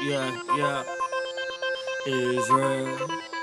[0.00, 0.84] Yeah, yeah.
[2.06, 3.37] IsReal.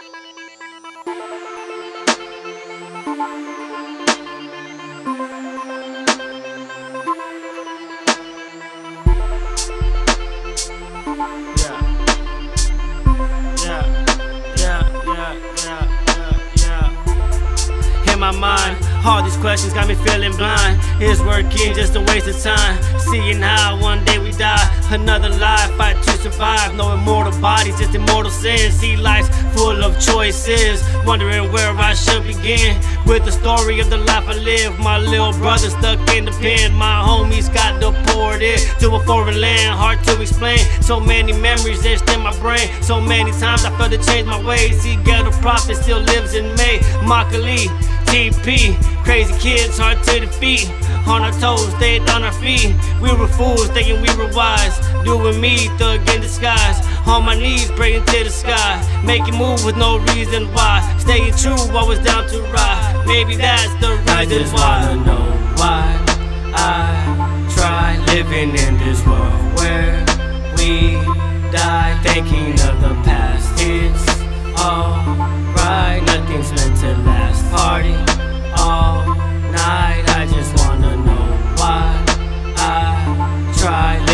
[18.31, 20.81] My mind, all these questions got me feeling blind.
[21.01, 22.81] Is working just a waste of time?
[22.99, 26.73] Seeing how one day we die, another life fight to survive.
[26.75, 28.73] No immortal bodies, just immortal sins.
[28.73, 32.81] See life's full of choices, wondering where I should begin.
[33.05, 36.73] With the story of the life I live, my little brother stuck in the pen.
[36.73, 40.59] My homies got deported to a foreign land, hard to explain.
[40.81, 42.69] So many memories etched in my brain.
[42.81, 44.81] So many times I felt to change my ways.
[44.81, 46.79] See, ghetto prophet still lives in me.
[47.05, 47.69] Makali,
[48.05, 50.69] TP, crazy kids hard to defeat.
[51.07, 52.75] On our toes, stayed on our feet.
[53.01, 54.79] We were fools, thinking we were wise.
[55.03, 56.77] Doing me, thug in disguise.
[57.05, 58.81] On my knees, praying to the sky.
[59.05, 60.81] Making moves with no reason why.
[60.99, 63.03] Staying true, I was down to ride.
[63.05, 64.89] Maybe that's the reason I just why.
[64.89, 65.14] wanna know why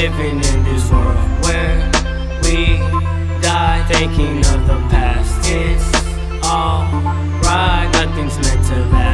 [0.01, 1.77] living in this world where
[2.41, 2.79] we
[3.39, 5.47] die thinking of the past.
[5.47, 5.93] It's
[6.43, 9.10] alright, nothing's meant to last.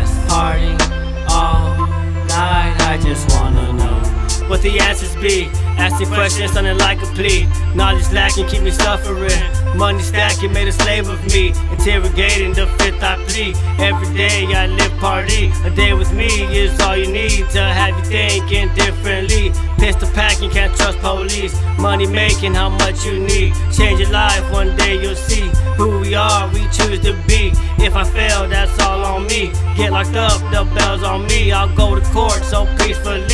[4.48, 5.50] What the answers be.
[5.78, 7.48] Asking questions sounding like a plea.
[7.76, 9.32] Knowledge lacking, keep me suffering.
[9.78, 11.50] Money stacking, made a slave of me.
[11.72, 13.56] Interrogating the fifth I plead.
[13.80, 15.52] Every day I live party.
[15.66, 19.52] A day with me is all you need to have you thinking differently.
[19.78, 21.54] Pistol packing, can't trust police.
[21.78, 23.54] Money making, how much you need.
[23.72, 27.52] Change your life, one day you'll see who we are, we choose to be.
[27.78, 29.52] If I fail, that's all on me.
[29.76, 31.52] Get locked up, the bell's on me.
[31.52, 33.27] I'll go to court so peacefully.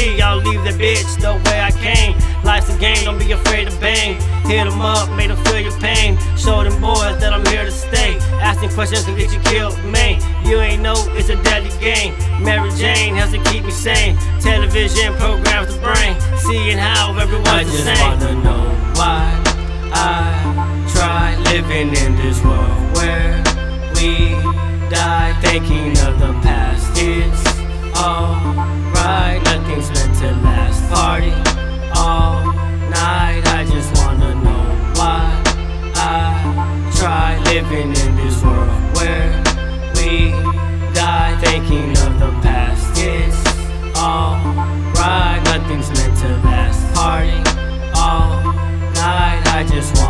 [0.83, 2.13] The bitch the way I came.
[2.43, 4.19] Life's a game, don't be afraid to bang.
[4.43, 6.17] Hit 'em up, make 'em feel your pain.
[6.35, 8.17] Show them boys that I'm here to stay.
[8.41, 10.19] Asking questions can get you killed, man.
[10.43, 12.13] You ain't know it's a deadly game.
[12.41, 14.17] Mary Jane has to keep me sane.
[14.41, 16.17] Television programs the brain.
[16.39, 18.09] Seeing how I everyone's the just same.
[18.09, 18.65] wanna know
[18.99, 19.23] why
[19.93, 20.11] I
[20.93, 23.41] try living in this world where
[23.95, 24.35] we
[24.89, 26.91] die thinking of the past.
[26.97, 27.43] It's
[27.95, 30.52] alright, nothing's meant to last.
[37.63, 39.41] living in this world where
[39.95, 40.31] we
[40.93, 42.91] die thinking of the past.
[42.97, 43.37] It's
[43.97, 44.35] all
[44.95, 46.93] right, nothing's meant to last.
[46.95, 47.37] Party
[47.95, 48.43] all
[48.93, 50.02] night, I just want.